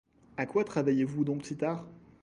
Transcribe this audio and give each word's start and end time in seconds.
A 0.37 0.47
quoi 0.47 0.63
travaillez-vous 0.63 1.23
donc 1.23 1.45
si 1.45 1.57
tard? 1.57 1.85